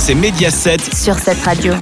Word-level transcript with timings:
c'est 0.00 0.14
Mediaset 0.14 0.78
sur 0.94 1.18
cette 1.18 1.42
radio. 1.42 1.74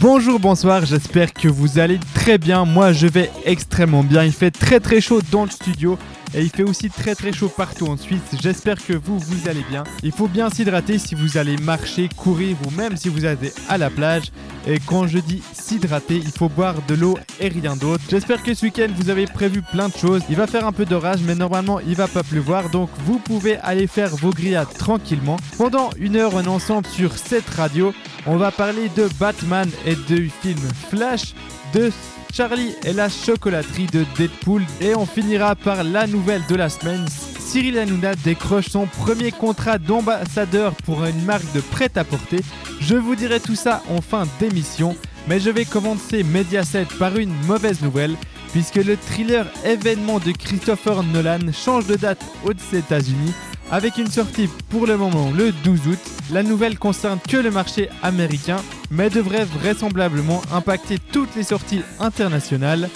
Bonjour, 0.00 0.38
bonsoir, 0.38 0.86
j'espère 0.86 1.32
que 1.32 1.48
vous 1.48 1.80
allez 1.80 1.98
très 2.14 2.38
bien. 2.38 2.64
Moi 2.64 2.92
je 2.92 3.08
vais 3.08 3.28
extrêmement 3.44 4.04
bien. 4.04 4.22
Il 4.22 4.30
fait 4.30 4.52
très 4.52 4.78
très 4.78 5.00
chaud 5.00 5.20
dans 5.32 5.44
le 5.44 5.50
studio 5.50 5.98
et 6.34 6.42
il 6.42 6.50
fait 6.50 6.62
aussi 6.62 6.90
très 6.90 7.14
très 7.14 7.32
chaud 7.32 7.48
partout 7.48 7.86
en 7.86 7.96
Suisse. 7.96 8.20
J'espère 8.40 8.76
que 8.84 8.92
vous, 8.92 9.18
vous 9.18 9.48
allez 9.48 9.64
bien. 9.68 9.84
Il 10.02 10.12
faut 10.12 10.28
bien 10.28 10.50
s'hydrater 10.50 10.98
si 10.98 11.14
vous 11.14 11.36
allez 11.36 11.56
marcher, 11.58 12.08
courir 12.16 12.56
ou 12.66 12.70
même 12.70 12.96
si 12.96 13.08
vous 13.08 13.24
allez 13.24 13.52
à 13.68 13.78
la 13.78 13.90
plage. 13.90 14.32
Et 14.66 14.78
quand 14.78 15.06
je 15.06 15.18
dis 15.18 15.42
s'hydrater, 15.52 16.16
il 16.16 16.30
faut 16.30 16.48
boire 16.48 16.76
de 16.86 16.94
l'eau 16.94 17.18
et 17.40 17.48
rien 17.48 17.76
d'autre. 17.76 18.02
J'espère 18.10 18.42
que 18.42 18.54
ce 18.54 18.64
week-end 18.64 18.88
vous 18.96 19.10
avez 19.10 19.26
prévu 19.26 19.62
plein 19.62 19.88
de 19.88 19.96
choses. 19.96 20.22
Il 20.30 20.36
va 20.36 20.46
faire 20.46 20.66
un 20.66 20.72
peu 20.72 20.84
d'orage, 20.84 21.20
mais 21.26 21.34
normalement 21.34 21.80
il 21.80 21.94
va 21.94 22.08
pas 22.08 22.22
pleuvoir. 22.22 22.70
Donc 22.70 22.90
vous 23.04 23.18
pouvez 23.18 23.56
aller 23.58 23.86
faire 23.86 24.14
vos 24.16 24.30
grillades 24.30 24.72
tranquillement. 24.78 25.36
Pendant 25.58 25.90
une 25.98 26.16
heure, 26.16 26.34
on 26.34 26.46
ensemble 26.46 26.86
sur 26.86 27.16
cette 27.16 27.48
radio. 27.50 27.92
On 28.26 28.36
va 28.36 28.50
parler 28.52 28.88
de 28.96 29.08
Batman 29.18 29.68
et 29.84 29.96
du 29.96 30.30
film 30.42 30.60
Flash, 30.90 31.34
de 31.74 31.90
Charlie 32.32 32.74
et 32.84 32.94
la 32.94 33.10
chocolaterie 33.10 33.86
de 33.86 34.06
Deadpool. 34.16 34.62
Et 34.80 34.94
on 34.94 35.04
finira 35.04 35.54
par 35.54 35.84
la 35.84 36.06
nouvelle 36.06 36.42
de 36.48 36.54
la 36.54 36.70
semaine. 36.70 37.04
Cyril 37.38 37.78
Hanouna 37.78 38.14
décroche 38.14 38.68
son 38.68 38.86
premier 38.86 39.32
contrat 39.32 39.76
d'ambassadeur 39.78 40.74
pour 40.84 41.04
une 41.04 41.24
marque 41.24 41.52
de 41.52 41.60
prêt-à-porter. 41.60 42.40
Je 42.80 42.94
vous 42.94 43.14
dirai 43.14 43.38
tout 43.38 43.54
ça 43.54 43.82
en 43.90 44.00
fin 44.00 44.26
d'émission. 44.40 44.96
Mais 45.28 45.40
je 45.40 45.50
vais 45.50 45.66
commencer 45.66 46.24
Mediaset 46.24 46.86
par 46.98 47.16
une 47.16 47.34
mauvaise 47.46 47.82
nouvelle, 47.82 48.16
puisque 48.52 48.76
le 48.76 48.96
thriller 48.96 49.46
événement 49.64 50.18
de 50.18 50.32
Christopher 50.32 51.02
Nolan 51.02 51.52
change 51.52 51.86
de 51.86 51.96
date 51.96 52.24
aux 52.44 52.74
États-Unis 52.74 53.34
avec 53.70 53.96
une 53.96 54.10
sortie 54.10 54.48
pour 54.68 54.86
le 54.86 54.96
moment 54.96 55.30
le 55.30 55.52
12 55.64 55.88
août. 55.88 55.98
La 56.30 56.42
nouvelle 56.42 56.78
concerne 56.78 57.18
que 57.26 57.36
le 57.38 57.50
marché 57.50 57.88
américain, 58.02 58.56
mais 58.92 59.08
devrait 59.10 59.44
vraisemblablement 59.44 60.42
impacter 60.52 60.98
toutes 61.12 61.34
les 61.34 61.42
sorties 61.42 61.82
internationales. 61.98 62.88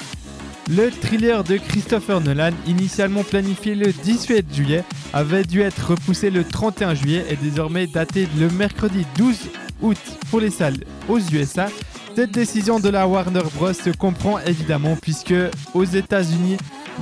Le 0.69 0.91
thriller 0.91 1.43
de 1.43 1.57
Christopher 1.57 2.21
Nolan, 2.21 2.51
initialement 2.67 3.25
planifié 3.25 3.75
le 3.75 3.93
18 3.93 4.55
juillet, 4.55 4.85
avait 5.13 5.45
dû 5.45 5.63
être 5.63 5.91
repoussé 5.93 6.31
le 6.31 6.45
31 6.45 6.95
juillet 6.95 7.25
et 7.31 7.37
désormais 7.37 7.87
daté 7.87 8.29
le 8.39 8.51
mercredi 8.51 9.07
12 9.17 9.37
août 9.83 9.99
pour 10.31 10.41
les 10.41 10.51
salles 10.51 10.85
aux 11.09 11.19
USA. 11.19 11.69
Cette 12.15 12.33
décision 12.33 12.81
de 12.81 12.89
la 12.89 13.07
Warner 13.07 13.43
Bros. 13.55 13.73
se 13.73 13.91
comprend 13.91 14.39
évidemment 14.41 14.97
puisque 15.01 15.35
aux 15.75 15.85
États-Unis, 15.85 16.57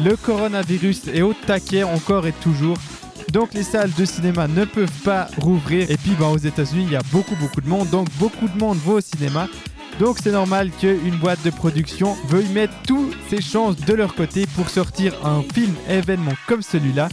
le 0.04 0.16
coronavirus 0.16 1.08
est 1.14 1.22
au 1.22 1.32
taquet 1.32 1.84
encore 1.84 2.26
et 2.26 2.32
toujours 2.32 2.76
donc 3.34 3.52
les 3.52 3.64
salles 3.64 3.90
de 3.98 4.04
cinéma 4.04 4.46
ne 4.46 4.64
peuvent 4.64 5.02
pas 5.04 5.27
rouvrir. 5.38 5.90
Et 5.90 5.96
puis 5.96 6.12
ben, 6.18 6.28
aux 6.28 6.38
États-Unis, 6.38 6.84
il 6.86 6.92
y 6.92 6.96
a 6.96 7.02
beaucoup 7.10 7.34
beaucoup 7.34 7.60
de 7.60 7.68
monde. 7.68 7.91
Donc 7.91 8.06
beaucoup 8.18 8.48
de 8.48 8.56
monde 8.56 8.78
va 8.86 8.94
au 8.94 9.00
cinéma. 9.00 9.48
Donc 9.98 10.18
c'est 10.22 10.30
normal 10.30 10.70
qu'une 10.70 11.16
boîte 11.16 11.42
de 11.44 11.50
production 11.50 12.16
veuille 12.28 12.48
mettre 12.48 12.74
toutes 12.86 13.16
ses 13.28 13.42
chances 13.42 13.76
de 13.76 13.92
leur 13.92 14.14
côté 14.14 14.46
pour 14.54 14.70
sortir 14.70 15.14
un 15.26 15.42
film 15.52 15.74
événement 15.88 16.34
comme 16.46 16.62
celui-là. 16.62 17.08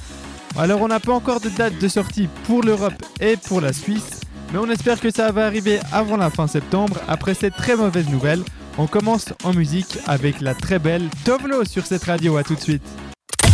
Alors 0.57 0.81
on 0.81 0.87
n'a 0.87 0.99
pas 0.99 1.13
encore 1.13 1.41
de 1.41 1.49
date 1.49 1.79
de 1.79 1.87
sortie 1.87 2.29
pour 2.45 2.61
l'Europe 2.61 2.93
et 3.19 3.35
pour 3.35 3.59
la 3.59 3.73
Suisse, 3.73 4.21
mais 4.53 4.59
on 4.59 4.69
espère 4.69 4.99
que 4.99 5.11
ça 5.11 5.31
va 5.31 5.47
arriver 5.47 5.79
avant 5.91 6.17
la 6.17 6.29
fin 6.29 6.45
septembre. 6.45 6.97
Après 7.07 7.33
cette 7.33 7.55
très 7.55 7.75
mauvaise 7.75 8.09
nouvelle, 8.09 8.43
on 8.77 8.85
commence 8.85 9.33
en 9.43 9.53
musique 9.53 9.97
avec 10.05 10.39
la 10.39 10.53
très 10.53 10.77
belle 10.77 11.09
Tovlo 11.25 11.65
sur 11.65 11.85
cette 11.85 12.03
radio. 12.03 12.37
À 12.37 12.43
tout 12.43 12.55
de 12.55 12.61
suite. 12.61 12.83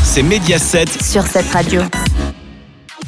C'est 0.04 0.24
Mediaset 0.24 0.88
sur 1.02 1.24
cette 1.24 1.50
radio. 1.52 1.82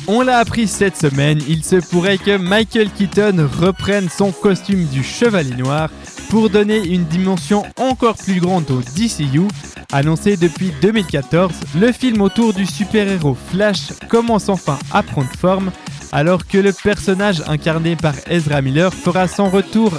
On 0.08 0.22
l'a 0.22 0.38
appris 0.38 0.68
cette 0.68 0.98
semaine, 0.98 1.40
il 1.48 1.64
se 1.64 1.76
pourrait 1.76 2.18
que 2.18 2.38
Michael 2.38 2.90
Keaton 2.92 3.48
reprenne 3.60 4.10
son 4.10 4.32
costume 4.32 4.86
du 4.86 5.04
Chevalier 5.04 5.56
Noir 5.56 5.90
pour 6.30 6.50
donner 6.50 6.78
une 6.78 7.06
dimension 7.06 7.64
encore 7.78 8.16
plus 8.16 8.40
grande 8.40 8.70
au 8.72 8.82
DCU. 8.96 9.48
Annoncé 9.92 10.38
depuis 10.38 10.72
2014, 10.82 11.52
le 11.80 11.92
film 11.92 12.22
autour 12.22 12.54
du 12.54 12.66
super-héros 12.66 13.38
Flash 13.52 13.94
commence 14.08 14.50
enfin 14.50 14.78
à 14.92 15.04
prendre 15.04 15.32
forme, 15.38 15.72
alors 16.12 16.48
que 16.48 16.58
le 16.58 16.74
personnage 16.74 17.42
incarné 17.48 17.96
par 17.96 18.16
Ezra 18.30 18.62
Miller 18.62 18.94
fera 18.94 19.28
son 19.28 19.50
retour 19.50 19.98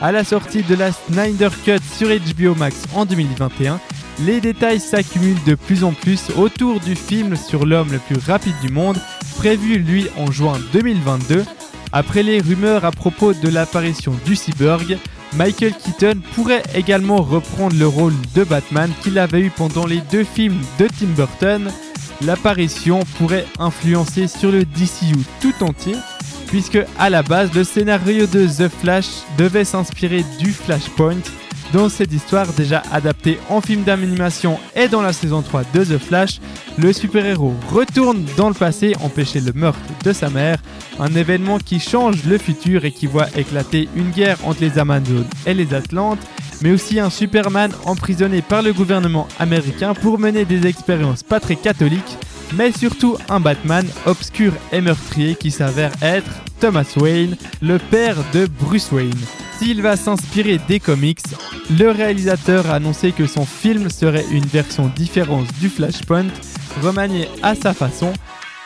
à 0.00 0.12
la 0.12 0.24
sortie 0.24 0.62
de 0.62 0.74
la 0.74 0.90
Snyder 0.92 1.50
Cut 1.64 1.78
sur 1.96 2.08
HBO 2.08 2.54
Max 2.54 2.76
en 2.94 3.04
2021 3.04 3.80
les 4.20 4.40
détails 4.40 4.80
s'accumulent 4.80 5.42
de 5.46 5.54
plus 5.54 5.84
en 5.84 5.92
plus 5.92 6.30
autour 6.36 6.80
du 6.80 6.94
film 6.94 7.36
sur 7.36 7.66
l'homme 7.66 7.92
le 7.92 7.98
plus 7.98 8.18
rapide 8.18 8.54
du 8.62 8.68
monde, 8.68 8.98
prévu 9.42 9.78
lui 9.78 10.06
en 10.16 10.30
juin 10.30 10.60
2022. 10.72 11.44
Après 11.90 12.22
les 12.22 12.40
rumeurs 12.40 12.84
à 12.84 12.92
propos 12.92 13.34
de 13.34 13.48
l'apparition 13.48 14.14
du 14.24 14.36
cyborg, 14.36 14.98
Michael 15.34 15.72
Keaton 15.74 16.20
pourrait 16.36 16.62
également 16.76 17.20
reprendre 17.22 17.74
le 17.76 17.88
rôle 17.88 18.12
de 18.36 18.44
Batman 18.44 18.88
qu'il 19.02 19.18
avait 19.18 19.40
eu 19.40 19.50
pendant 19.50 19.84
les 19.84 20.00
deux 20.12 20.22
films 20.22 20.60
de 20.78 20.86
Tim 20.86 21.08
Burton. 21.16 21.72
L'apparition 22.24 23.00
pourrait 23.18 23.46
influencer 23.58 24.28
sur 24.28 24.52
le 24.52 24.64
DCU 24.64 25.18
tout 25.40 25.64
entier, 25.64 25.96
puisque 26.46 26.78
à 26.96 27.10
la 27.10 27.24
base 27.24 27.52
le 27.52 27.64
scénario 27.64 28.28
de 28.28 28.46
The 28.46 28.68
Flash 28.68 29.08
devait 29.38 29.64
s'inspirer 29.64 30.24
du 30.38 30.52
Flashpoint 30.52 31.18
dans 31.72 31.88
cette 31.88 32.12
histoire 32.12 32.52
déjà 32.52 32.82
adaptée 32.92 33.38
en 33.48 33.60
film 33.60 33.82
d'animation 33.82 34.58
et 34.76 34.88
dans 34.88 35.00
la 35.00 35.12
saison 35.12 35.42
3 35.42 35.62
de 35.74 35.84
The 35.84 35.98
Flash, 35.98 36.40
le 36.78 36.92
super-héros 36.92 37.54
retourne 37.70 38.24
dans 38.36 38.48
le 38.48 38.54
passé 38.54 38.94
empêcher 39.00 39.40
le 39.40 39.52
meurtre 39.52 39.80
de 40.04 40.12
sa 40.12 40.28
mère, 40.28 40.58
un 40.98 41.14
événement 41.14 41.58
qui 41.58 41.80
change 41.80 42.24
le 42.24 42.38
futur 42.38 42.84
et 42.84 42.92
qui 42.92 43.06
voit 43.06 43.28
éclater 43.36 43.88
une 43.96 44.10
guerre 44.10 44.38
entre 44.44 44.60
les 44.60 44.78
Amazones 44.78 45.26
et 45.46 45.54
les 45.54 45.72
Atlantes, 45.72 46.20
mais 46.62 46.72
aussi 46.72 47.00
un 47.00 47.10
Superman 47.10 47.72
emprisonné 47.86 48.42
par 48.42 48.62
le 48.62 48.72
gouvernement 48.72 49.26
américain 49.38 49.94
pour 49.94 50.18
mener 50.18 50.44
des 50.44 50.66
expériences 50.66 51.22
pas 51.22 51.40
très 51.40 51.56
catholiques, 51.56 52.18
mais 52.54 52.72
surtout 52.72 53.16
un 53.28 53.40
Batman 53.40 53.86
obscur 54.06 54.52
et 54.72 54.80
meurtrier 54.80 55.34
qui 55.36 55.50
s'avère 55.50 55.92
être 56.02 56.30
Thomas 56.60 56.92
Wayne, 56.96 57.36
le 57.60 57.78
père 57.78 58.16
de 58.32 58.46
Bruce 58.46 58.92
Wayne. 58.92 59.12
S'il 59.58 59.82
va 59.82 59.96
s'inspirer 59.96 60.58
des 60.68 60.80
comics, 60.80 61.20
le 61.78 61.90
réalisateur 61.90 62.68
a 62.68 62.74
annoncé 62.74 63.12
que 63.12 63.26
son 63.26 63.46
film 63.46 63.90
serait 63.90 64.26
une 64.30 64.44
version 64.44 64.90
différente 64.94 65.46
du 65.60 65.68
Flashpoint, 65.68 66.26
remanié 66.82 67.28
à 67.42 67.54
sa 67.54 67.72
façon. 67.72 68.12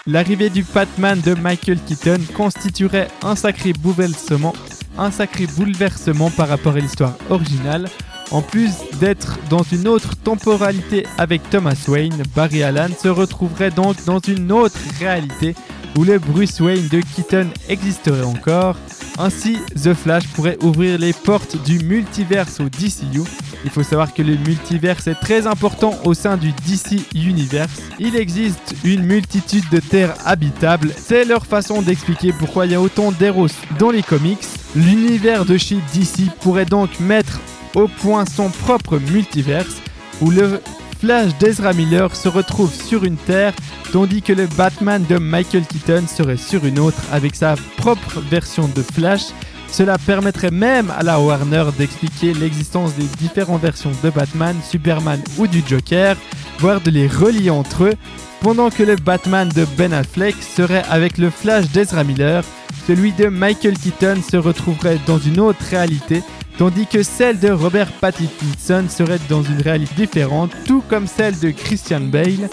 L'arrivée 0.06 0.50
du 0.50 0.62
Batman 0.62 1.20
de 1.20 1.34
Michael 1.34 1.78
Keaton 1.86 2.20
constituerait 2.34 3.08
un 3.22 3.34
sacré 3.34 3.72
bouleversement, 3.72 4.54
un 4.96 5.10
sacré 5.10 5.46
bouleversement 5.46 6.30
par 6.30 6.48
rapport 6.48 6.74
à 6.74 6.80
l'histoire 6.80 7.14
originale. 7.28 7.88
En 8.30 8.42
plus 8.42 8.72
d'être 9.00 9.38
dans 9.50 9.62
une 9.62 9.86
autre 9.86 10.16
temporalité 10.16 11.06
avec 11.18 11.48
Thomas 11.50 11.76
Wayne, 11.86 12.22
Barry 12.34 12.62
Allen 12.62 12.92
se 13.00 13.08
retrouverait 13.08 13.70
donc 13.70 14.04
dans 14.04 14.18
une 14.18 14.50
autre 14.50 14.78
réalité 14.98 15.54
où 15.96 16.04
le 16.04 16.18
Bruce 16.18 16.60
Wayne 16.60 16.88
de 16.88 17.00
Keaton 17.00 17.48
existerait 17.68 18.22
encore. 18.22 18.76
Ainsi, 19.18 19.58
The 19.82 19.94
Flash 19.94 20.26
pourrait 20.28 20.58
ouvrir 20.62 20.98
les 20.98 21.12
portes 21.12 21.62
du 21.64 21.78
multiverse 21.78 22.60
au 22.60 22.68
DCU. 22.68 23.22
Il 23.64 23.70
faut 23.70 23.82
savoir 23.82 24.12
que 24.12 24.22
le 24.22 24.36
multiverse 24.36 25.06
est 25.06 25.14
très 25.14 25.46
important 25.46 25.94
au 26.04 26.12
sein 26.14 26.36
du 26.36 26.52
DC 26.52 27.02
Universe. 27.14 27.80
Il 27.98 28.14
existe 28.14 28.74
une 28.84 29.02
multitude 29.02 29.64
de 29.70 29.80
terres 29.80 30.14
habitables. 30.24 30.92
C'est 30.96 31.24
leur 31.24 31.46
façon 31.46 31.80
d'expliquer 31.82 32.32
pourquoi 32.32 32.66
il 32.66 32.72
y 32.72 32.74
a 32.74 32.80
autant 32.80 33.10
d'héros 33.10 33.48
dans 33.78 33.90
les 33.90 34.02
comics. 34.02 34.46
L'univers 34.74 35.46
de 35.46 35.56
chez 35.56 35.78
DC 35.94 36.30
pourrait 36.40 36.66
donc 36.66 37.00
mettre 37.00 37.40
au 37.74 37.88
point 37.88 38.26
son 38.26 38.50
propre 38.50 38.98
multiverse 38.98 39.76
où 40.20 40.30
le 40.30 40.60
Flash 41.00 41.36
d'Ezra 41.38 41.72
Miller 41.72 42.14
se 42.14 42.28
retrouve 42.28 42.72
sur 42.72 43.04
une 43.04 43.16
Terre, 43.16 43.52
tandis 43.92 44.22
que 44.22 44.32
le 44.32 44.46
Batman 44.46 45.04
de 45.08 45.18
Michael 45.18 45.66
Keaton 45.66 46.04
serait 46.06 46.36
sur 46.36 46.64
une 46.64 46.78
autre 46.78 47.00
avec 47.12 47.34
sa 47.34 47.54
propre 47.76 48.20
version 48.30 48.68
de 48.68 48.82
Flash. 48.82 49.26
Cela 49.68 49.98
permettrait 49.98 50.50
même 50.50 50.92
à 50.96 51.02
la 51.02 51.20
Warner 51.20 51.64
d'expliquer 51.76 52.34
l'existence 52.34 52.94
des 52.94 53.06
différentes 53.18 53.62
versions 53.62 53.92
de 54.02 54.10
Batman, 54.10 54.56
Superman 54.68 55.20
ou 55.38 55.46
du 55.46 55.62
Joker, 55.66 56.16
voire 56.58 56.80
de 56.80 56.90
les 56.90 57.08
relier 57.08 57.50
entre 57.50 57.84
eux, 57.84 57.94
pendant 58.40 58.70
que 58.70 58.82
le 58.82 58.96
Batman 58.96 59.48
de 59.48 59.66
Ben 59.76 59.92
Affleck 59.92 60.36
serait 60.40 60.84
avec 60.88 61.18
le 61.18 61.30
Flash 61.30 61.68
d'Ezra 61.72 62.04
Miller, 62.04 62.44
celui 62.86 63.12
de 63.12 63.26
Michael 63.26 63.76
Keaton 63.76 64.20
se 64.22 64.36
retrouverait 64.36 65.00
dans 65.06 65.18
une 65.18 65.40
autre 65.40 65.64
réalité 65.70 66.22
tandis 66.58 66.86
que 66.86 67.02
celle 67.02 67.38
de 67.38 67.50
Robert 67.50 67.92
Pattinson 67.92 68.84
serait 68.88 69.20
dans 69.28 69.42
une 69.42 69.60
réalité 69.60 69.94
différente, 70.06 70.52
tout 70.64 70.82
comme 70.88 71.06
celle 71.06 71.38
de 71.38 71.50
Christian 71.50 72.00
Bale. 72.00 72.48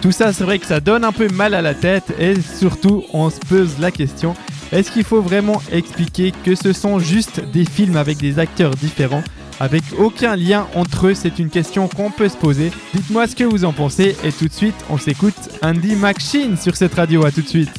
Tout 0.00 0.12
ça, 0.12 0.32
c'est 0.32 0.44
vrai 0.44 0.58
que 0.58 0.66
ça 0.66 0.80
donne 0.80 1.04
un 1.04 1.12
peu 1.12 1.28
mal 1.28 1.54
à 1.54 1.62
la 1.62 1.74
tête 1.74 2.14
et 2.18 2.34
surtout, 2.40 3.04
on 3.12 3.30
se 3.30 3.38
pose 3.40 3.78
la 3.80 3.90
question 3.90 4.34
est-ce 4.70 4.90
qu'il 4.90 5.04
faut 5.04 5.22
vraiment 5.22 5.62
expliquer 5.72 6.32
que 6.44 6.54
ce 6.54 6.74
sont 6.74 6.98
juste 6.98 7.40
des 7.40 7.64
films 7.64 7.96
avec 7.96 8.18
des 8.18 8.38
acteurs 8.38 8.72
différents 8.72 9.22
avec 9.60 9.82
aucun 9.98 10.36
lien 10.36 10.68
entre 10.76 11.08
eux, 11.08 11.14
c'est 11.14 11.40
une 11.40 11.50
question 11.50 11.88
qu'on 11.88 12.12
peut 12.12 12.28
se 12.28 12.36
poser. 12.36 12.70
Dites-moi 12.94 13.26
ce 13.26 13.34
que 13.34 13.42
vous 13.42 13.64
en 13.64 13.72
pensez 13.72 14.16
et 14.22 14.30
tout 14.30 14.46
de 14.46 14.52
suite, 14.52 14.76
on 14.88 14.98
s'écoute 14.98 15.34
Andy 15.62 15.96
McSheen 15.96 16.56
sur 16.56 16.76
cette 16.76 16.94
radio. 16.94 17.24
À 17.24 17.32
tout 17.32 17.42
de 17.42 17.48
suite. 17.48 17.70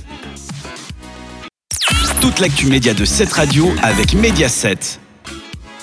toute 2.20 2.40
l'actu 2.42 2.68
média 2.68 2.94
de 2.94 3.06
cette 3.06 3.32
radio 3.32 3.70
avec 3.82 4.14
Mediaset. 4.14 5.00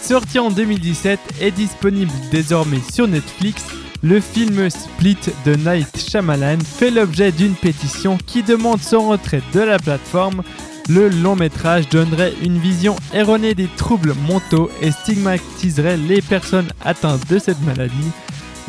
Sorti 0.03 0.39
en 0.39 0.51
2017 0.51 1.19
et 1.41 1.51
disponible 1.51 2.13
désormais 2.31 2.81
sur 2.93 3.09
Netflix, 3.09 3.65
le 4.03 4.21
film 4.21 4.69
Split 4.71 5.19
de 5.45 5.55
Night 5.55 5.89
Shyamalan 5.97 6.59
fait 6.61 6.91
l'objet 6.91 7.33
d'une 7.33 7.55
pétition 7.55 8.19
qui 8.27 8.43
demande 8.43 8.81
son 8.81 9.09
retrait 9.09 9.43
de 9.53 9.61
la 9.61 9.79
plateforme. 9.79 10.43
Le 10.89 11.09
long 11.09 11.35
métrage 11.35 11.89
donnerait 11.89 12.35
une 12.43 12.59
vision 12.59 12.95
erronée 13.13 13.55
des 13.55 13.69
troubles 13.77 14.15
mentaux 14.29 14.71
et 14.81 14.93
stigmatiserait 14.93 15.97
les 15.97 16.23
personnes 16.23 16.69
atteintes 16.85 17.29
de 17.29 17.39
cette 17.39 17.61
maladie. 17.63 18.13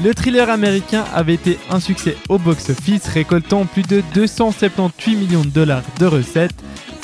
Le 0.04 0.14
thriller 0.14 0.50
américain 0.50 1.06
avait 1.14 1.36
été 1.36 1.58
un 1.70 1.80
succès 1.80 2.18
au 2.30 2.38
box-office, 2.38 3.08
récoltant 3.08 3.66
plus 3.66 3.84
de 3.84 4.04
278 4.14 5.16
millions 5.16 5.42
de 5.42 5.50
dollars 5.50 5.84
de 6.00 6.06
recettes. 6.06 6.56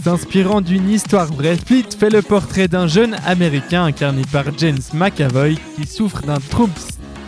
S'inspirant 0.04 0.62
d'une 0.62 0.90
histoire 0.90 1.32
vraie, 1.32 1.56
Split 1.56 1.86
fait 1.98 2.10
le 2.10 2.22
portrait 2.22 2.68
d'un 2.68 2.88
jeune 2.88 3.16
américain 3.26 3.86
incarné 3.86 4.24
par 4.32 4.46
James 4.58 4.82
McAvoy 4.94 5.56
qui 5.76 5.88
souffre 5.88 6.22
d'un 6.22 6.40
trouble 6.40 6.74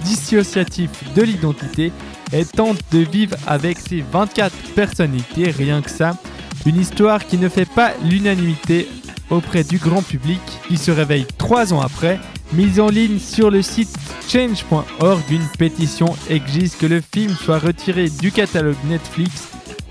dissociatif 0.06 0.90
de 1.16 1.22
l'identité 1.24 1.92
et 2.32 2.46
tente 2.46 2.80
de 2.92 3.00
vivre 3.00 3.36
avec 3.48 3.80
ses 3.80 4.04
24 4.12 4.54
personnalités, 4.76 5.52
rien 5.52 5.82
que 5.82 5.90
ça. 5.90 6.18
Une 6.66 6.80
histoire 6.80 7.26
qui 7.26 7.38
ne 7.38 7.50
fait 7.50 7.70
pas 7.70 7.92
l'unanimité 8.04 8.88
auprès 9.30 9.64
du 9.64 9.78
grand 9.78 10.02
public, 10.02 10.42
qui 10.68 10.78
se 10.78 10.92
réveille 10.92 11.26
trois 11.38 11.74
ans 11.74 11.82
après. 11.82 12.20
Mise 12.54 12.80
en 12.80 12.90
ligne 12.90 13.20
sur 13.20 13.50
le 13.50 13.62
site 13.62 13.94
change.org, 14.30 15.22
une 15.32 15.48
pétition 15.58 16.16
exige 16.30 16.78
que 16.78 16.86
le 16.86 17.02
film 17.02 17.36
soit 17.36 17.60
retiré 17.60 18.08
du 18.10 18.32
catalogue 18.32 18.76
Netflix 18.88 19.50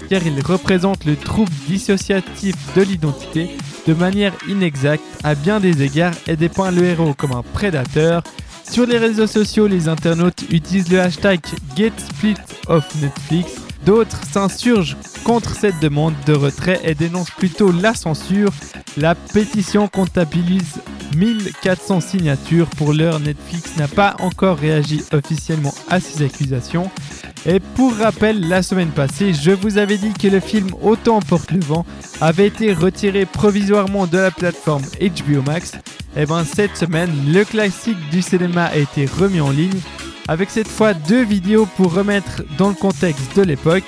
car 0.09 0.27
il 0.27 0.41
représente 0.41 1.05
le 1.05 1.17
trouble 1.17 1.51
dissociatif 1.67 2.55
de 2.75 2.83
l'identité 2.83 3.51
de 3.87 3.95
manière 3.95 4.33
inexacte 4.49 5.05
à 5.23 5.35
bien 5.35 5.61
des 5.61 5.83
égards 5.83 6.15
et 6.27 6.37
dépeint 6.37 6.71
le 6.71 6.85
héros 6.85 7.15
comme 7.15 7.33
un 7.33 7.43
prédateur, 7.43 8.23
sur 8.69 8.87
les 8.87 8.99
réseaux 8.99 9.27
sociaux, 9.27 9.67
les 9.67 9.89
internautes 9.89 10.43
utilisent 10.51 10.91
le 10.91 11.01
hashtag 11.01 11.41
GetSplitOffNetflix. 11.77 13.53
D'autres 13.85 14.21
s'insurgent 14.31 14.97
contre 15.25 15.55
cette 15.55 15.79
demande 15.81 16.15
de 16.27 16.33
retrait 16.33 16.81
et 16.85 16.95
dénoncent 16.95 17.31
plutôt 17.31 17.71
la 17.71 17.95
censure. 17.95 18.51
La 18.97 19.15
pétition 19.15 19.89
comptabilise 19.89 20.81
1400 21.17 22.01
signatures. 22.01 22.69
Pour 22.71 22.93
l'heure, 22.93 23.21
Netflix 23.21 23.77
n'a 23.77 23.89
pas 23.89 24.17
encore 24.21 24.59
réagi 24.59 25.03
officiellement 25.13 25.75
à 25.89 26.01
ces 26.01 26.25
accusations. 26.25 26.91
Et 27.47 27.61
pour 27.61 27.95
rappel, 27.95 28.49
la 28.49 28.63
semaine 28.63 28.91
passée, 28.91 29.35
je 29.35 29.51
vous 29.51 29.77
avais 29.77 29.99
dit 29.99 30.13
que 30.15 30.29
le 30.29 30.41
film 30.41 30.69
Autant 30.83 31.21
porte 31.21 31.51
le 31.51 31.61
vent 31.61 31.85
avait 32.21 32.47
été 32.47 32.73
retiré 32.73 33.27
provisoirement 33.27 34.07
de 34.07 34.19
la 34.19 34.31
plateforme 34.31 34.85
HBO 34.99 35.43
Max. 35.43 35.73
Et 36.17 36.23
eh 36.23 36.27
bien 36.27 36.45
cette 36.45 36.77
semaine, 36.77 37.11
le 37.27 37.45
classique 37.45 37.99
du 38.11 38.23
cinéma 38.23 38.67
a 38.67 38.77
été 38.77 39.05
remis 39.05 39.41
en 39.41 39.51
ligne, 39.51 39.81
avec 40.29 40.49
cette 40.49 40.69
fois 40.69 40.95
deux 40.95 41.25
vidéos 41.25 41.67
pour 41.77 41.93
remettre 41.93 42.43
dans 42.57 42.69
le 42.69 42.75
contexte 42.75 43.37
de 43.37 43.43
l'époque. 43.43 43.83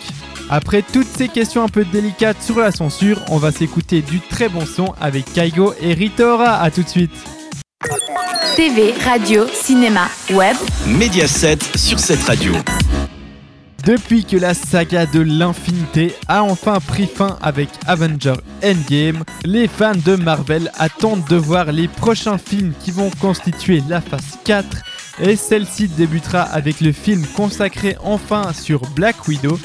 Après 0.50 0.82
toutes 0.82 1.06
ces 1.06 1.28
questions 1.28 1.62
un 1.62 1.68
peu 1.68 1.84
délicates 1.84 2.42
sur 2.42 2.58
la 2.58 2.72
censure, 2.72 3.20
on 3.28 3.38
va 3.38 3.52
s'écouter 3.52 4.02
du 4.02 4.20
très 4.20 4.48
bon 4.48 4.66
son 4.66 4.92
avec 5.00 5.32
Kaigo 5.32 5.72
et 5.80 5.94
Ritora. 5.94 6.60
A 6.60 6.70
tout 6.72 6.82
de 6.82 6.88
suite. 6.88 7.12
TV, 8.56 8.92
radio, 9.04 9.46
cinéma, 9.52 10.08
web. 10.32 10.56
Mediaset 10.86 11.58
sur 11.76 12.00
cette 12.00 12.24
radio. 12.24 12.54
Depuis 13.86 14.24
que 14.24 14.36
la 14.36 14.52
saga 14.52 15.06
de 15.06 15.20
l'infinité 15.20 16.12
a 16.26 16.42
enfin 16.42 16.80
pris 16.80 17.06
fin 17.06 17.38
avec 17.40 17.68
Avenger 17.86 18.34
Endgame, 18.64 19.22
les 19.44 19.68
fans 19.68 19.92
de 20.04 20.16
Marvel 20.16 20.72
attendent 20.76 21.24
de 21.28 21.36
voir 21.36 21.70
les 21.70 21.86
prochains 21.86 22.36
films 22.36 22.72
qui 22.80 22.90
vont 22.90 23.10
constituer 23.20 23.80
la 23.88 24.00
phase 24.00 24.40
4 24.44 24.66
et 25.20 25.36
celle-ci 25.36 25.86
débutera 25.86 26.42
avec 26.42 26.80
le 26.80 26.90
film 26.90 27.24
consacré 27.36 27.96
enfin 28.02 28.52
sur 28.52 28.80
Black 28.96 29.28
Widow. 29.28 29.56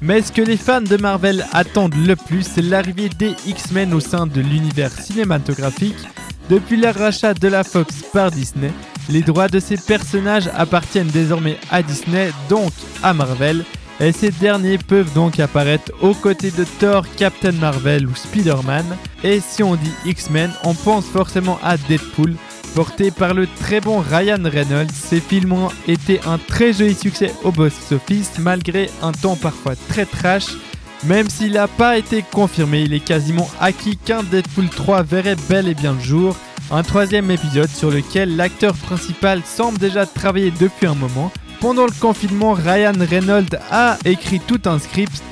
Mais 0.00 0.22
ce 0.22 0.32
que 0.32 0.40
les 0.40 0.56
fans 0.56 0.80
de 0.80 0.96
Marvel 0.96 1.44
attendent 1.52 2.06
le 2.06 2.16
plus, 2.16 2.44
c'est 2.44 2.62
l'arrivée 2.62 3.10
des 3.10 3.34
X-Men 3.46 3.92
au 3.92 4.00
sein 4.00 4.26
de 4.26 4.40
l'univers 4.40 4.90
cinématographique. 4.90 5.98
Depuis 6.48 6.78
le 6.78 6.88
rachat 6.88 7.34
de 7.34 7.48
la 7.48 7.62
Fox 7.62 7.94
par 8.10 8.30
Disney, 8.30 8.72
les 9.08 9.22
droits 9.22 9.48
de 9.48 9.60
ces 9.60 9.76
personnages 9.76 10.50
appartiennent 10.54 11.06
désormais 11.08 11.58
à 11.70 11.82
Disney, 11.82 12.30
donc 12.48 12.72
à 13.02 13.14
Marvel, 13.14 13.64
et 14.00 14.12
ces 14.12 14.30
derniers 14.30 14.78
peuvent 14.78 15.12
donc 15.14 15.40
apparaître 15.40 15.92
aux 16.02 16.14
côtés 16.14 16.50
de 16.50 16.64
Thor, 16.78 17.04
Captain 17.16 17.52
Marvel 17.52 18.06
ou 18.06 18.14
Spider-Man. 18.14 18.84
Et 19.24 19.40
si 19.40 19.62
on 19.62 19.74
dit 19.74 19.92
X-Men, 20.04 20.50
on 20.64 20.74
pense 20.74 21.06
forcément 21.06 21.58
à 21.62 21.78
Deadpool, 21.78 22.34
porté 22.74 23.10
par 23.10 23.32
le 23.32 23.46
très 23.46 23.80
bon 23.80 24.00
Ryan 24.00 24.42
Reynolds. 24.44 24.92
Ces 24.92 25.20
films 25.20 25.52
ont 25.52 25.70
été 25.88 26.20
un 26.26 26.36
très 26.36 26.74
joli 26.74 26.94
succès 26.94 27.32
au 27.42 27.50
box-office 27.50 28.32
malgré 28.38 28.90
un 29.02 29.12
ton 29.12 29.34
parfois 29.34 29.76
très 29.88 30.04
trash. 30.04 30.48
Même 31.04 31.30
s'il 31.30 31.52
n'a 31.52 31.68
pas 31.68 31.96
été 31.96 32.22
confirmé, 32.22 32.82
il 32.82 32.92
est 32.92 33.00
quasiment 33.00 33.48
acquis 33.60 33.96
qu'un 33.96 34.22
Deadpool 34.22 34.68
3 34.68 35.04
verrait 35.04 35.36
bel 35.48 35.68
et 35.68 35.74
bien 35.74 35.94
le 35.94 36.00
jour 36.00 36.36
un 36.70 36.82
troisième 36.82 37.30
épisode 37.30 37.68
sur 37.68 37.90
lequel 37.90 38.36
l'acteur 38.36 38.74
principal 38.74 39.42
semble 39.44 39.78
déjà 39.78 40.04
travailler 40.06 40.50
depuis 40.50 40.86
un 40.86 40.94
moment. 40.94 41.32
Pendant 41.60 41.86
le 41.86 42.00
confinement, 42.00 42.52
Ryan 42.52 42.92
Reynolds 42.98 43.58
a 43.70 43.98
écrit 44.04 44.40
tout 44.40 44.60
un 44.66 44.78
script 44.78 45.22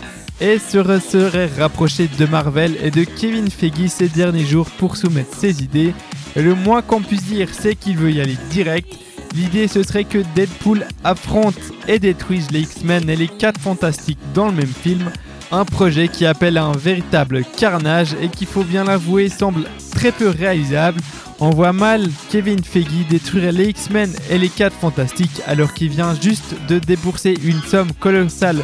et 0.40 0.58
se 0.58 0.82
serait 1.00 1.50
rapproché 1.58 2.08
de 2.18 2.26
Marvel 2.26 2.76
et 2.82 2.90
de 2.90 3.04
Kevin 3.04 3.50
Feige 3.50 3.88
ces 3.88 4.08
derniers 4.08 4.44
jours 4.44 4.70
pour 4.78 4.96
soumettre 4.96 5.36
ses 5.36 5.62
idées. 5.62 5.94
Et 6.36 6.42
le 6.42 6.54
moins 6.54 6.82
qu'on 6.82 7.00
puisse 7.00 7.24
dire, 7.24 7.48
c'est 7.52 7.74
qu'il 7.74 7.96
veut 7.96 8.12
y 8.12 8.20
aller 8.20 8.36
direct. 8.50 8.92
L'idée 9.34 9.68
ce 9.68 9.82
serait 9.82 10.04
que 10.04 10.18
Deadpool 10.34 10.86
affronte 11.02 11.58
et 11.88 11.98
détruise 11.98 12.50
les 12.50 12.60
X-Men 12.60 13.10
et 13.10 13.16
les 13.16 13.28
4 13.28 13.60
Fantastiques 13.60 14.18
dans 14.32 14.46
le 14.46 14.52
même 14.54 14.66
film. 14.66 15.10
Un 15.52 15.64
projet 15.64 16.08
qui 16.08 16.26
appelle 16.26 16.58
à 16.58 16.64
un 16.64 16.76
véritable 16.76 17.44
carnage 17.56 18.16
et 18.20 18.28
qui 18.28 18.46
faut 18.46 18.64
bien 18.64 18.84
l'avouer 18.84 19.28
semble 19.28 19.66
peu 20.12 20.28
réalisable. 20.28 21.00
On 21.40 21.50
voit 21.50 21.72
mal 21.72 22.08
Kevin 22.30 22.62
Feige 22.62 23.06
détruire 23.08 23.52
les 23.52 23.68
X-Men 23.70 24.10
et 24.30 24.38
les 24.38 24.48
4 24.48 24.76
Fantastiques 24.76 25.40
alors 25.46 25.74
qu'il 25.74 25.88
vient 25.88 26.14
juste 26.20 26.54
de 26.68 26.78
débourser 26.78 27.36
une 27.42 27.60
somme 27.62 27.92
colossale 28.00 28.62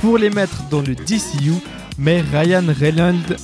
pour 0.00 0.18
les 0.18 0.30
mettre 0.30 0.62
dans 0.70 0.80
le 0.80 0.94
DCU, 0.94 1.54
mais 1.98 2.22
Ryan 2.32 2.64
Reynolds 2.78 3.36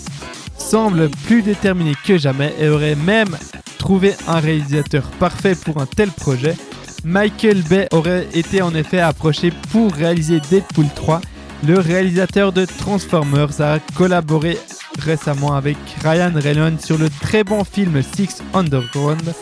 semble 0.58 1.08
plus 1.26 1.42
déterminé 1.42 1.94
que 2.04 2.18
jamais 2.18 2.54
et 2.58 2.68
aurait 2.68 2.96
même 2.96 3.36
trouvé 3.78 4.14
un 4.26 4.40
réalisateur 4.40 5.04
parfait 5.18 5.54
pour 5.54 5.80
un 5.80 5.86
tel 5.86 6.10
projet. 6.10 6.56
Michael 7.04 7.62
Bay 7.62 7.88
aurait 7.92 8.26
été 8.32 8.62
en 8.62 8.74
effet 8.74 9.00
approché 9.00 9.52
pour 9.70 9.92
réaliser 9.92 10.40
Deadpool 10.50 10.86
3. 10.94 11.20
Le 11.66 11.78
réalisateur 11.78 12.52
de 12.52 12.64
Transformers 12.64 13.60
a 13.60 13.78
collaboré 13.94 14.58
récemment 14.98 15.54
avec 15.54 15.76
Ryan 16.02 16.32
Reynolds 16.34 16.80
sur 16.80 16.98
le 16.98 17.08
très 17.08 17.44
bon 17.44 17.64
film 17.64 18.02
Six 18.02 18.42
Underground. 18.52 19.34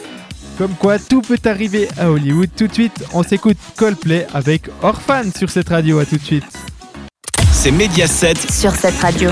Comme 0.59 0.75
quoi 0.75 0.99
tout 0.99 1.23
peut 1.23 1.41
arriver 1.45 1.89
à 1.99 2.11
Hollywood. 2.11 2.51
Tout 2.57 2.67
de 2.67 2.73
suite, 2.73 3.05
on 3.13 3.23
s'écoute 3.23 3.57
Coldplay 3.77 4.27
avec 4.35 4.69
Orphan 4.83 5.25
sur 5.37 5.51
cette 5.51 5.71
radio. 5.71 5.99
À 5.99 6.07
tout 6.07 6.17
de 6.17 6.23
suite. 6.23 6.45
C'est 7.53 7.71
Mediaset 7.71 8.35
sur 8.51 8.73
cette 8.73 8.99
radio. 9.01 9.31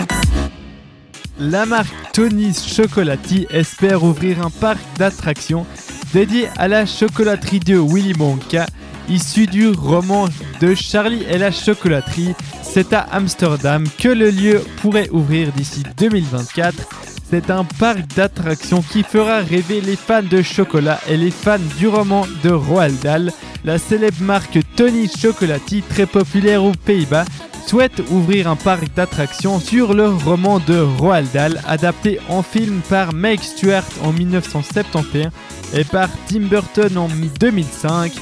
La 1.38 1.66
marque 1.66 2.12
Tony's 2.12 2.66
Chocolatier 2.66 3.46
espère 3.50 4.02
ouvrir 4.02 4.44
un 4.44 4.50
parc 4.50 4.78
d'attractions 4.98 5.66
dédié 6.12 6.48
à 6.56 6.68
la 6.68 6.86
chocolaterie 6.86 7.60
de 7.60 7.78
Willy 7.78 8.12
Wonka, 8.18 8.66
issu 9.08 9.46
du 9.46 9.68
roman 9.68 10.28
de 10.60 10.74
Charlie 10.74 11.24
et 11.30 11.38
la 11.38 11.50
chocolaterie 11.50 12.34
c'est 12.72 12.92
à 12.92 13.00
Amsterdam 13.10 13.84
que 13.98 14.08
le 14.08 14.30
lieu 14.30 14.62
pourrait 14.80 15.08
ouvrir 15.10 15.50
d'ici 15.52 15.82
2024. 15.96 16.88
C'est 17.28 17.50
un 17.50 17.64
parc 17.64 18.06
d'attractions 18.14 18.82
qui 18.82 19.02
fera 19.02 19.38
rêver 19.38 19.80
les 19.80 19.96
fans 19.96 20.22
de 20.22 20.40
chocolat 20.40 21.00
et 21.08 21.16
les 21.16 21.32
fans 21.32 21.58
du 21.78 21.88
roman 21.88 22.26
de 22.44 22.50
Roald 22.50 23.00
Dahl. 23.00 23.32
La 23.64 23.78
célèbre 23.78 24.22
marque 24.22 24.58
Tony 24.76 25.08
Chocolati, 25.08 25.82
très 25.82 26.06
populaire 26.06 26.62
aux 26.62 26.72
Pays-Bas, 26.72 27.24
souhaite 27.66 28.02
ouvrir 28.10 28.48
un 28.48 28.56
parc 28.56 28.94
d'attractions 28.94 29.58
sur 29.58 29.92
le 29.92 30.08
roman 30.08 30.60
de 30.60 30.78
Roald 30.78 31.30
Dahl, 31.32 31.60
adapté 31.66 32.20
en 32.28 32.42
film 32.42 32.82
par 32.88 33.12
Meg 33.12 33.40
Stewart 33.40 33.84
en 34.04 34.12
1971 34.12 35.30
et 35.74 35.84
par 35.84 36.08
Tim 36.28 36.42
Burton 36.42 36.96
en 36.96 37.08
2005, 37.40 38.12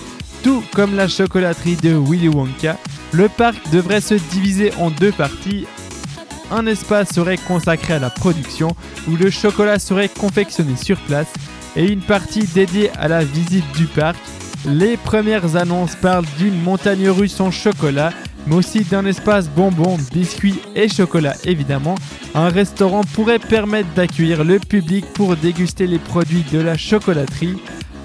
tout 0.43 0.63
comme 0.75 0.95
la 0.95 1.09
chocolaterie 1.09 1.77
de 1.77 1.97
Willy 1.97 2.29
Wonka. 2.29 2.77
Le 3.13 3.29
parc 3.29 3.71
devrait 3.71 4.01
se 4.01 4.15
diviser 4.15 4.73
en 4.79 4.91
deux 4.91 5.13
parties. 5.13 5.67
Un 6.51 6.67
espace 6.67 7.13
serait 7.15 7.37
consacré 7.37 7.95
à 7.95 7.99
la 7.99 8.11
production 8.11 8.75
où 9.07 9.17
le 9.17 9.31
chocolat 9.31 9.79
serait 9.79 10.09
confectionné 10.09 10.77
sur 10.77 10.99
place 10.99 11.29
et 11.77 11.87
une 11.87 12.01
partie 12.01 12.47
dédiée 12.47 12.91
à 12.99 13.09
la 13.09 13.25
visite 13.25 13.71
du 13.77 13.87
parc. 13.87 14.17
Les 14.67 14.97
premières 14.97 15.57
annonces 15.57 15.95
parlent 15.95 16.27
d'une 16.39 16.61
montagne 16.61 17.09
russe 17.09 17.41
en 17.41 17.51
chocolat, 17.51 18.13
mais 18.47 18.57
aussi 18.57 18.81
d'un 18.81 19.07
espace 19.07 19.49
bonbons, 19.49 19.99
biscuits 20.13 20.61
et 20.75 20.89
chocolat 20.89 21.35
évidemment. 21.45 21.95
Un 22.35 22.49
restaurant 22.49 23.03
pourrait 23.15 23.39
permettre 23.39 23.93
d'accueillir 23.95 24.45
le 24.45 24.59
public 24.59 25.05
pour 25.15 25.37
déguster 25.37 25.87
les 25.87 25.99
produits 25.99 26.45
de 26.53 26.61
la 26.61 26.77
chocolaterie. 26.77 27.59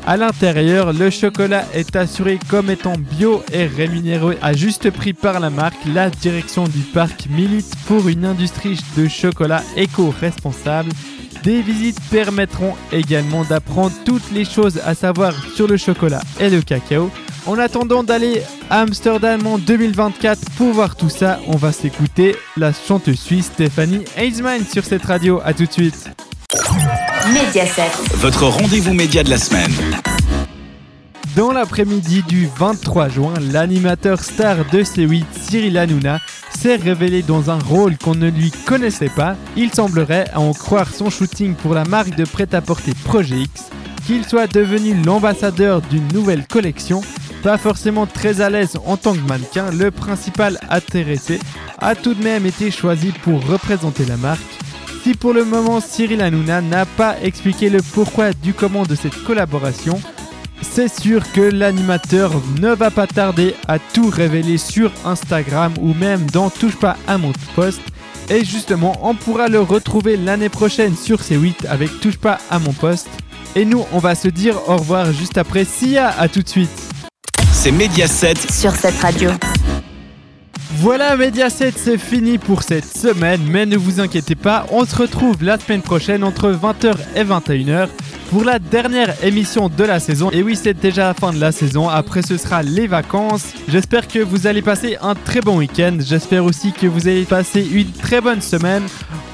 À 0.06 0.18
l'intérieur, 0.18 0.92
le 0.92 1.10
chocolat 1.10 1.64
est 1.74 1.96
assuré 1.96 2.38
comme 2.50 2.70
étant 2.70 2.96
bio 2.98 3.42
et 3.54 3.66
rémunéré 3.66 4.38
à 4.42 4.52
juste 4.52 4.92
prix 4.92 5.14
par 5.14 5.40
la 5.40 5.50
marque. 5.50 5.78
La 5.94 6.10
direction 6.10 6.66
du 6.66 6.80
parc 6.80 7.28
milite 7.30 7.74
pour 7.88 8.10
une 8.10 8.26
industrie 8.26 8.78
de 8.98 9.08
chocolat 9.08 9.64
éco-responsable. 9.78 10.92
Des 11.44 11.62
visites 11.62 12.02
permettront 12.12 12.74
également 12.92 13.46
d'apprendre 13.46 13.94
toutes 14.06 14.30
les 14.34 14.44
choses 14.44 14.82
à 14.86 14.94
savoir 14.94 15.34
sur 15.56 15.68
le 15.68 15.78
chocolat 15.78 16.22
et 16.40 16.50
le 16.50 16.62
cacao. 16.62 17.10
En 17.46 17.58
attendant 17.58 18.04
d'aller 18.04 18.42
à 18.70 18.82
Amsterdam 18.82 19.46
en 19.48 19.58
2024 19.58 20.52
pour 20.58 20.74
voir 20.74 20.98
tout 20.98 21.10
ça, 21.10 21.40
on 21.48 21.56
va 21.56 21.72
s'écouter 21.72 22.36
la 22.58 22.74
chanteuse 22.74 23.20
suisse 23.20 23.46
Stéphanie 23.48 24.04
Heisman 24.18 24.66
sur 24.66 24.84
cette 24.84 25.04
radio. 25.06 25.40
A 25.46 25.54
tout 25.54 25.66
de 25.66 25.72
suite. 25.72 26.10
Mediaset. 27.32 27.90
Votre 28.16 28.48
rendez-vous 28.48 28.94
média 28.94 29.24
de 29.24 29.30
la 29.30 29.38
semaine. 29.38 29.72
Dans 31.38 31.54
l'après-midi 31.54 32.22
du 32.28 32.50
23 32.58 33.08
juin, 33.08 33.34
l'animateur 33.40 34.20
star 34.20 34.58
de 34.72 34.84
C8, 34.84 35.24
Cyril 35.32 35.78
Hanouna, 35.78 36.20
s'est 36.54 36.76
révélé 36.76 37.22
dans 37.22 37.50
un 37.50 37.60
rôle 37.60 37.98
qu'on 37.98 38.14
ne 38.16 38.30
lui 38.30 38.52
connaissait 38.66 39.10
pas. 39.10 39.38
Il 39.56 39.74
semblerait, 39.74 40.26
à 40.34 40.42
en 40.42 40.52
croire 40.52 40.94
son 40.94 41.10
shooting 41.10 41.56
pour 41.56 41.74
la 41.74 41.86
marque 41.86 42.16
de 42.16 42.26
prêt-à-porter 42.26 42.92
Projet 43.06 43.38
X, 43.38 43.70
qu'il 44.06 44.26
soit 44.26 44.48
devenu 44.48 44.94
l'ambassadeur 44.94 45.82
d'une 45.82 46.08
nouvelle 46.10 46.46
collection. 46.46 47.02
Pas 47.42 47.58
forcément 47.58 48.06
très 48.06 48.42
à 48.42 48.50
l'aise 48.50 48.78
en 48.86 48.98
tant 48.98 49.14
que 49.14 49.28
mannequin, 49.28 49.72
le 49.72 49.92
principal 49.92 50.60
intéressé 50.70 51.40
a 51.80 51.96
tout 51.96 52.16
de 52.16 52.24
même 52.24 52.46
été 52.46 52.70
choisi 52.70 53.14
pour 53.24 53.46
représenter 53.46 54.04
la 54.06 54.18
marque. 54.18 54.42
Si 55.04 55.16
pour 55.16 55.34
le 55.34 55.44
moment 55.44 55.82
Cyril 55.82 56.22
Hanouna 56.22 56.62
n'a 56.62 56.86
pas 56.86 57.18
expliqué 57.22 57.70
le 57.70 57.82
pourquoi 57.82 58.32
du 58.32 58.54
comment 58.54 58.84
de 58.84 58.96
cette 58.96 59.22
collaboration, 59.26 60.00
c'est 60.62 60.88
sûr 60.88 61.30
que 61.34 61.42
l'animateur 61.42 62.32
ne 62.62 62.70
va 62.70 62.90
pas 62.90 63.06
tarder 63.06 63.54
à 63.68 63.80
tout 63.80 64.10
révéler 64.10 64.58
sur 64.58 64.94
Instagram 65.04 65.74
ou 65.82 65.94
même 65.94 66.26
dans 66.32 66.50
Touche 66.50 66.78
pas 66.78 66.96
à 67.06 67.18
mon 67.18 67.34
poste. 67.54 67.82
Et 68.30 68.46
justement, 68.46 68.98
on 69.02 69.14
pourra 69.14 69.50
le 69.50 69.60
retrouver 69.60 70.16
l'année 70.16 70.48
prochaine 70.48 70.96
sur 70.96 71.20
C8 71.20 71.68
avec 71.68 72.00
Touche 72.00 72.18
pas 72.18 72.38
à 72.50 72.60
mon 72.60 72.72
poste. 72.72 73.10
Et 73.58 73.66
nous, 73.66 73.84
on 73.92 74.00
va 74.00 74.16
se 74.16 74.30
dire 74.30 74.56
au 74.70 74.78
revoir 74.78 75.12
juste 75.12 75.38
après 75.38 75.66
Sia. 75.66 76.18
À 76.18 76.30
tout 76.30 76.44
de 76.44 76.50
suite. 76.50 76.72
C'est 77.52 77.74
Mediaset. 77.74 78.36
Sur 78.50 78.74
cette 78.74 79.00
radio. 79.02 79.32
Voilà 80.78 81.16
Mediaset, 81.16 81.74
c'est 81.76 81.98
fini 81.98 82.38
pour 82.38 82.64
cette 82.64 82.86
semaine, 82.86 83.42
mais 83.48 83.66
ne 83.66 83.78
vous 83.78 84.00
inquiétez 84.00 84.36
pas, 84.36 84.66
on 84.72 84.86
se 84.86 84.96
retrouve 84.96 85.44
la 85.44 85.60
semaine 85.60 85.82
prochaine 85.82 86.24
entre 86.24 86.52
20h 86.52 86.96
et 87.16 87.24
21h 87.24 87.88
pour 88.34 88.44
la 88.44 88.58
dernière 88.58 89.14
émission 89.24 89.70
de 89.70 89.84
la 89.84 90.00
saison. 90.00 90.32
Et 90.32 90.42
oui, 90.42 90.56
c'est 90.56 90.74
déjà 90.74 91.10
la 91.10 91.14
fin 91.14 91.32
de 91.32 91.40
la 91.40 91.52
saison, 91.52 91.88
après 91.88 92.24
ce 92.24 92.36
sera 92.36 92.64
les 92.64 92.88
vacances. 92.88 93.54
J'espère 93.68 94.08
que 94.08 94.18
vous 94.18 94.48
allez 94.48 94.64
passer 94.64 94.98
un 95.04 95.14
très 95.14 95.40
bon 95.40 95.58
week-end, 95.58 95.98
j'espère 96.00 96.44
aussi 96.44 96.72
que 96.72 96.88
vous 96.88 97.08
allez 97.08 97.26
passer 97.26 97.64
une 97.72 97.92
très 97.92 98.22
bonne 98.22 98.42
semaine. 98.42 98.82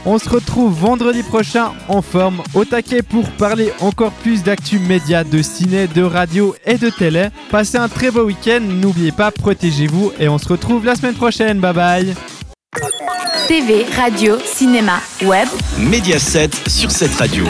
On 0.05 0.19
se 0.19 0.27
retrouve 0.27 0.73
vendredi 0.73 1.23
prochain 1.23 1.71
en 1.87 2.01
forme, 2.01 2.43
au 2.53 2.65
taquet 2.65 3.01
pour 3.01 3.29
parler 3.31 3.71
encore 3.79 4.11
plus 4.11 4.43
d'actu 4.43 4.79
médias, 4.79 5.23
de 5.23 5.41
ciné, 5.41 5.87
de 5.87 6.03
radio 6.03 6.53
et 6.65 6.77
de 6.77 6.89
télé. 6.89 7.29
Passez 7.49 7.77
un 7.77 7.87
très 7.87 8.11
beau 8.11 8.25
week-end, 8.25 8.59
n'oubliez 8.59 9.13
pas, 9.13 9.31
protégez-vous 9.31 10.11
et 10.19 10.27
on 10.27 10.37
se 10.37 10.49
retrouve 10.49 10.83
la 10.83 10.95
semaine 10.95 11.15
prochaine. 11.15 11.61
Bye 11.61 11.73
bye 11.73 12.15
TV, 13.47 13.85
radio, 13.95 14.37
cinéma, 14.43 14.99
web. 15.23 15.47
Mediaset 15.77 16.49
sur 16.67 16.91
cette 16.91 17.15
radio. 17.15 17.45